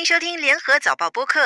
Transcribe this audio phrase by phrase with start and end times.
[0.00, 1.40] 欢迎收听联合早报播客。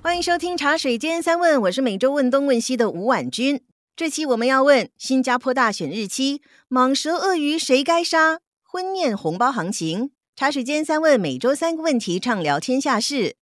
[0.00, 3.60] 欢迎收听茶水间三问，我是每周问东问西的吴婉君。
[3.94, 8.38] 这期我们要问新加坡大选日期，蟒蛇鳄鱼谁该杀？
[8.62, 10.12] 婚宴红包行情。
[10.34, 13.36] 茶水间三问，每周三个问题，畅聊天下事。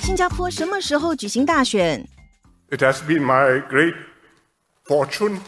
[0.00, 2.08] 新加坡什么时候举行大选？
[2.72, 3.94] It has been my great
[4.84, 5.42] fortune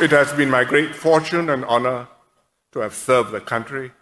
[0.00, 2.08] It has been my great fortune and honor
[2.72, 3.92] to have served the country,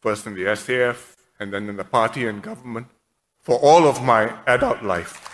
[0.00, 2.86] first in the SAF and then in the party and government,
[3.40, 5.31] for all of my adult life.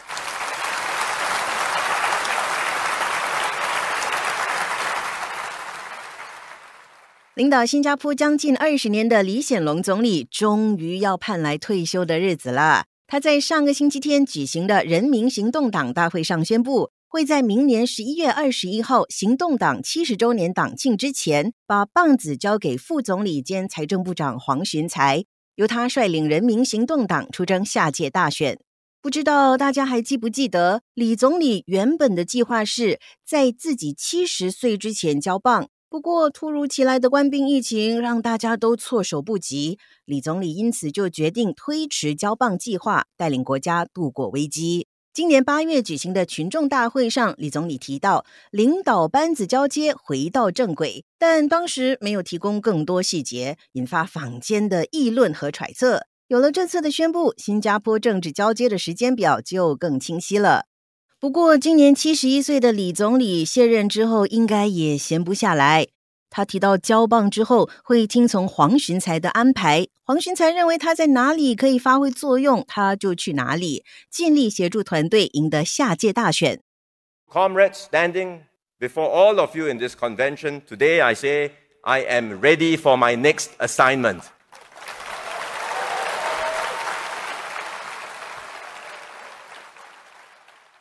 [7.38, 12.86] 领导新加坡将近二十年的李显龙总理，终于要盼来退休的日子了。
[13.06, 28.58] 他在上个星期天举行的人民行动党大会上宣布，会在明年十一月二十一号行动党七十周年党庆之前，把棒子交给副总理兼财政部长黄循才，由他率领人民行动党出征下届大选。
[29.00, 35.68] 不知道大家还记不记得，李总理原本的计划是在自己七十岁之前交棒。
[35.90, 44.86] 不过，突如其来的官兵疫情让大家都措手不及，李总理因此就决定推迟交棒计划，带领国家度过危机。
[45.14, 56.02] 今年八月举行的群众大会上，李总理提到领导班子交接回到正轨，但当时没有提供更多细节，引发坊间的议论和揣测。
[56.28, 60.66] 有了这次的宣布，新加坡政治交接的时间表就更清晰了。
[61.20, 65.88] 不过，今年七十一岁的李总理卸任之后，应该也闲不下来。
[66.30, 76.60] 他提到交棒之后会听从黄循才的安排，黄循才认为他在哪里可以发挥作用，他就去哪里，尽力协助团队赢得下届大选。
[77.28, 78.42] Comrades standing
[78.78, 81.50] before all of you in this convention, today I say
[81.82, 84.20] I am ready for my next assignment.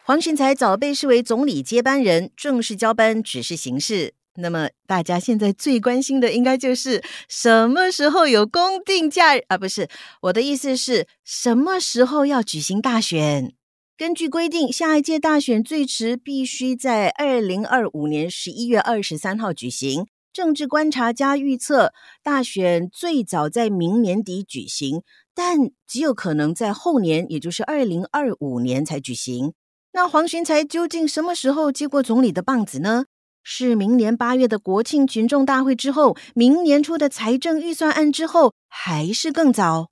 [0.07, 4.13] 黄循才早被视为总理接班人，正式交班只是形式。
[4.35, 9.57] 那么大家现在最关心的，应该就是什么时候有公定假日啊？
[9.57, 9.89] 不是，
[10.21, 13.53] 我的意思是什么时候要举行大选？
[13.97, 20.07] 根据规定，下一届大选最迟必须在二零二五年十一月二十三号举行。
[20.31, 21.91] 政治观察家预测，
[22.23, 25.01] 大选最早在明年底举行，
[25.35, 29.51] 但极有可能在后年，也就是二零二五年才举行。
[29.93, 33.05] 那黄循才究竟什么时候接过总理的棒子呢？
[33.43, 39.87] 是明年八月的国庆群众大会之后，明年初的财政预算案之后，还是更早？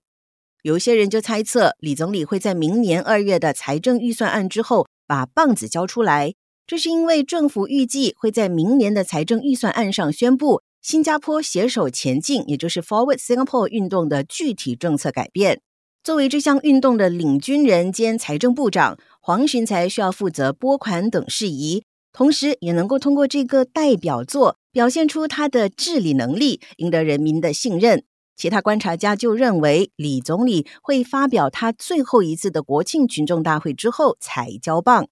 [0.62, 6.34] 有些人就猜测，李总理会在明年二月的财政预算案之后把棒子交出来。
[6.68, 15.62] 这是因为政府预计会在明年的财政预算案上宣布新加坡携手前进，也就是 Forward Singapore 运动的具体政策改变。
[16.04, 28.04] 作为这项运动的领军人兼财政部长，黄循才需要负责拨款等事宜，同时也能够通过这个代表作表现出他的治理能力，赢得人民的信任。
[28.36, 35.08] 其他观察家就认为，李总理会发表他最后一次的国庆群众大会之后才交棒。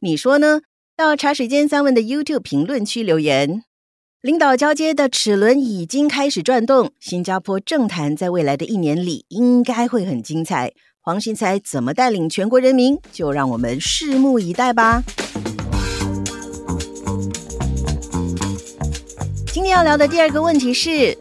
[0.00, 0.62] 你说呢？
[0.96, 3.62] 到茶水间三问的 YouTube 评论区留言。
[4.22, 10.72] 领导交接的齿轮已经开始转动，新加坡政坛在未来的一年里应该会很精彩。
[11.10, 15.02] 黄循才怎么带领全国人民，就让我们拭目以待吧。
[19.52, 21.18] 今天要聊的第二个问题是：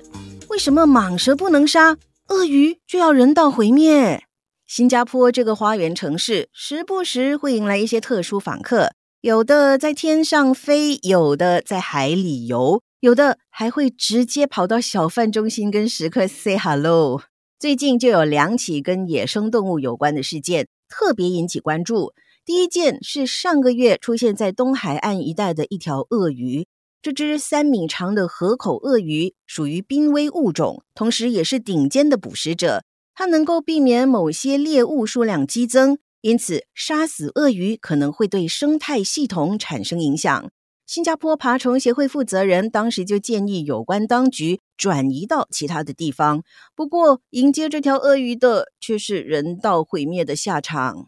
[0.49, 4.21] 为什么蟒蛇不能杀，鳄鱼就要人道毁灭？
[4.67, 17.23] 新加坡这个花园城市，时不时会迎来一些特殊访客，有的在天上飞，有的在海里游，有的还会直接跑到小贩中心跟食客 say hello。
[17.59, 22.13] 最近就有两起跟野生动物有关的事件，特别引起关注。
[22.45, 26.67] 第一件是上个月出现在东海岸一带的一条鳄鱼，
[27.01, 32.85] 这只三米长的河口鳄鱼属于濒危物种，同时也是顶尖的捕食者。
[33.13, 40.49] 它能够避免某些猎物数量激增，因此杀死鳄鱼可能会对生态系统产生影响。
[40.89, 46.41] 新加坡爬虫协会负责人当时就建议有关当局转移到其他的地方。
[46.75, 51.05] 不过，迎接这条鳄鱼的却是人道毁灭的下场。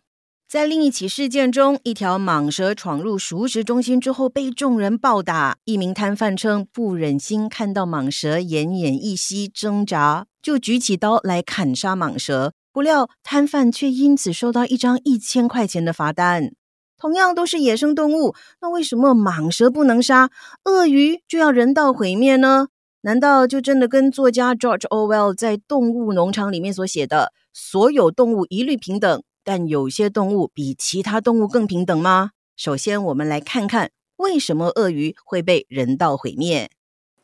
[0.48, 5.58] 在另一起事件中，一条蟒蛇闯入熟食中心之后被众人暴打。
[5.66, 12.54] 一名摊贩称不忍心看到蟒蛇奄奄一息挣扎，就举起刀来砍杀蟒蛇。
[12.72, 16.52] 不料摊贩却因此收到一张一千块钱的罚单。
[17.02, 20.30] 同样都是野生动物，那为什么蟒蛇不能杀，
[20.66, 22.68] 鳄鱼就要人道毁灭呢？
[23.02, 29.24] 难道就真的跟作家 George Orwell 在《动物农场》里面所写的“所有动物一律平等”？
[29.44, 32.34] 但有些动物比其他动物更平等吗？
[32.56, 36.70] 首先，我们来看看为什么鳄鱼会被人道毁灭。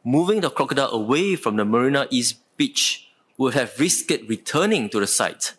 [0.04, 3.02] Moving the crocodile away from the Marina East Beach
[3.38, 5.52] would have risked returning to the site,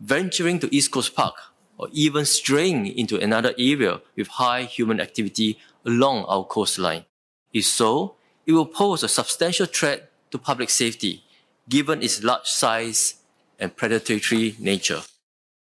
[0.00, 1.34] venturing to East Coast Park,
[1.77, 7.05] or even straying into another area with high human activity along our coastline.
[7.51, 8.15] If so,
[8.45, 11.21] it will pose a substantial threat to public safety,
[11.67, 13.13] given its large size
[13.59, 15.01] and predatory nature.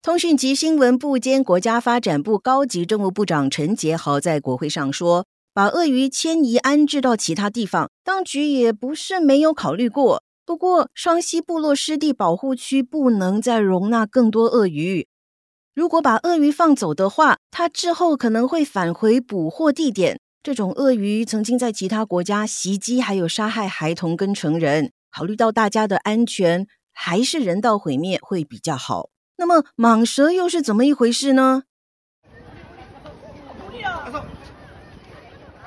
[0.01, 10.23] 通讯及新闻部兼国家发展部高级政务部长陈杰豪在国会上说：“把鳄鱼迁移安置到其他地方，当局也不是没有考虑过。
[10.43, 15.07] 不过，双溪部落湿地保护区不能再容纳更多鳄鱼。
[15.76, 20.18] 如果把鳄鱼放走的话，它之后可能会返回捕获地点。
[20.42, 24.92] 这种鳄鱼曾经在其他国家袭击，还有杀害孩童跟成人。
[25.14, 31.64] 考虑到大家的安全，还是人道毁灭会比较好。”那么蟒蛇又是怎么一回事呢？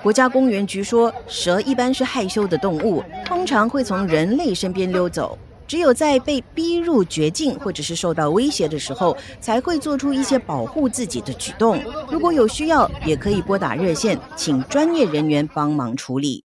[0.01, 5.38] 国家公园局说，蛇一般是害羞的动物，通常会从人类身边溜走，
[5.69, 11.80] 只有在被逼入绝境或者是受到威胁的时候，才会做出一些保护自己的举动。
[12.12, 16.44] 如果有需要，也可以拨打热线，请专业人员帮忙处理。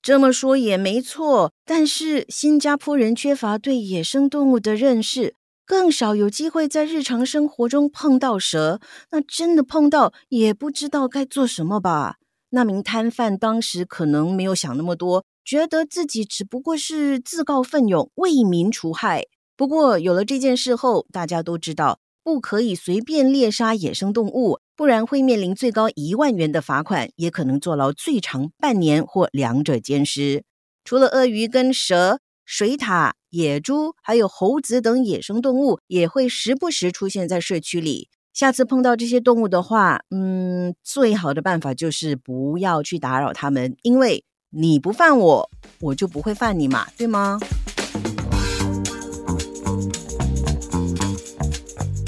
[0.00, 5.34] 这么说也没错，但是新加坡人缺乏对野生动物的认识。
[5.66, 12.16] 更少有机会在日常生活中碰到蛇，那真的碰到也不知道该做什么吧？
[12.50, 19.26] 那名摊贩当时可能没有想那么多，觉得自己只不过是自告奋勇为民除害。
[19.56, 30.44] 不过有了这件事后，大家都知道不可以随便猎杀野生动物，不然会面临最高一万元的罚款，也可能坐牢最长半年或两者兼施。
[30.84, 32.20] 除了鳄鱼跟蛇。
[32.46, 38.10] 水獭、野猪还有猴子等野生动物也会时不时出现在社区里。
[38.34, 47.40] 下次碰到这些动物的话，嗯，最好的办法就是不要去打扰它们，因为你不犯我，我就不会犯你嘛，对吗？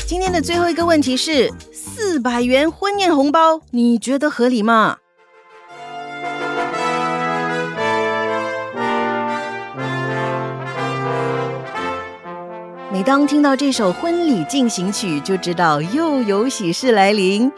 [0.06, 4.98] 今天的最后一个问题是：四百元婚宴红包，你觉得合理吗？
[12.92, 17.50] 每当听到这首婚礼进行曲，就知道又有喜事来临。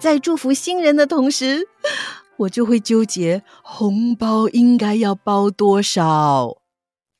[0.00, 1.68] 在祝福新人的同时，
[2.42, 6.58] 我就会纠结红包应该要包多少。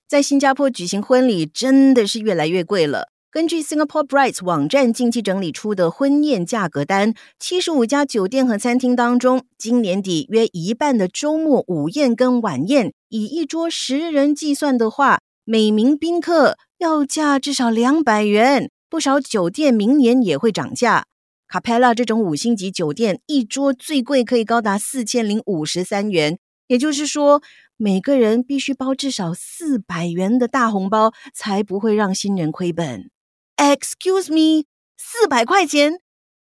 [0.08, 3.08] 在新加坡举行婚礼真的是越来越贵了。
[3.30, 16.56] 根据 Singapore Bright 网站近期整理出的婚宴价格单，七十五家酒店和餐厅当中，今年底约一半的周末午宴跟晚宴，以一桌十人计算的话，每名宾客。
[16.78, 21.04] 要价至少两百元，不少酒店明年也会涨价。
[21.52, 27.42] 卡佩拉这种五星级酒店，一桌最贵可以高达四千零五十三元，也就是说，
[27.76, 33.10] 每个人必须包至少四百元的大红包，才不会让新人亏本。
[33.58, 34.64] Excuse me，
[34.96, 36.00] 四百块钱，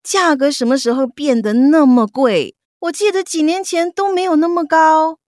[0.02, 2.56] 价格什么时候变得那么贵？
[2.78, 5.18] 我记得几年前都没有那么高。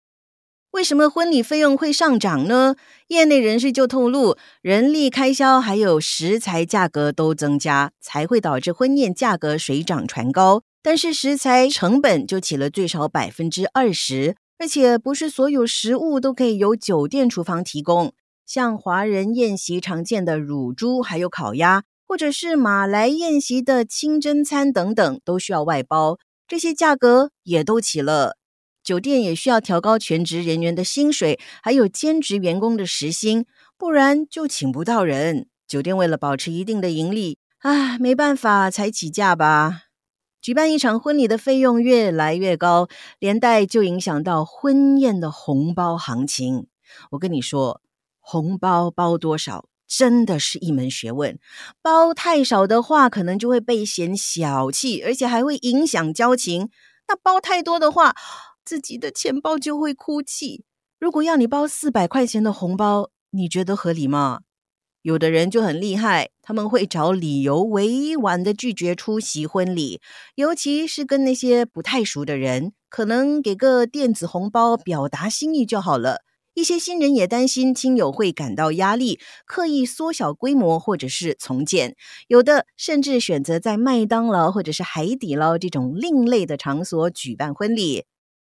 [0.77, 2.77] 为什么婚礼费用会上涨呢？
[3.09, 10.65] 业内人士就透露，人力开销还有食材价格都增加，才会导致婚宴价格水涨船高。
[10.83, 18.13] 但是食材成本就起了最少百分之二十，而且不是所有食物都可以由酒店厨房提供。
[18.45, 28.37] 像华人宴席常见的乳猪，还有烤鸭，或者是马来宴席的清真餐等等，都需要外包，这些价格也都起了。
[28.87, 33.45] 酒店也需要调高全职人员的薪水，还有兼职员工的时薪，
[33.77, 35.49] 不然就请不到人。
[35.67, 39.87] 酒店为了保持一定的盈利，啊，没办法才起价吧。
[40.41, 42.87] 举办一场婚礼的费用越来越高，
[43.19, 46.69] 连带就影响到婚宴的红包行情。
[47.11, 47.81] 我跟你说，
[48.21, 51.37] 红包包多少真的是一门学问。
[51.83, 56.71] 包太少的话，可能就会被嫌小气，而且还会影响交情。
[57.09, 58.15] 那包太多的话，
[58.67, 60.65] 自己的钱包就会哭泣。
[60.99, 64.41] 如果要你包四百块钱的红包，你觉得合理吗？
[65.03, 70.01] 有的人就很厉害，他们会找理由委婉的拒绝出席婚礼，
[70.35, 76.23] 尤其是跟那些不太熟的人，可能给个电子红包表达心意就好了。
[76.55, 81.95] 一些新人也担心亲友会感到压力，刻意缩小规模或者是从简，
[82.27, 88.07] 有的甚至选择在麦当劳或者是海底捞这种另类的场所举办婚礼。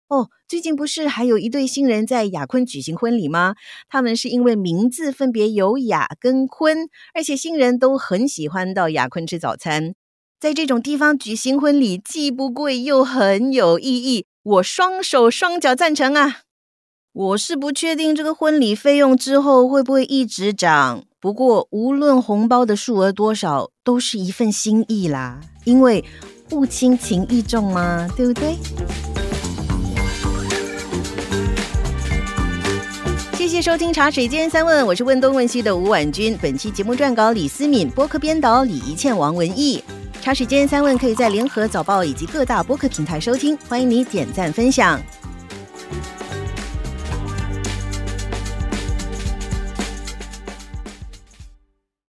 [0.08, 3.54] 哦，最近不是还有一对新人在雅坤举行婚礼吗？
[3.88, 9.94] 他们是因为名字分别有雅跟坤，而且新人都很喜欢到雅坤吃早餐。
[10.40, 16.42] 在这种地方举行婚礼，既不贵又很有意义，我双手双脚赞成啊！
[17.12, 25.40] 我是不确定这个婚礼费用之后会不会一直涨，不过无论红包的数额多少，都是一份心意啦。
[25.64, 26.02] 因为
[26.48, 28.56] 不亲情意重嘛，对不对？
[33.62, 36.38] 收听《茶水间三问》，我是问东问西的吴婉君。
[36.40, 39.82] 本期节目撰稿李思敏，播客编导李怡倩、王文义。
[40.22, 45.00] 《茶水间三问》可以在联合早报以及各大播客平台收听，欢迎你点赞分享。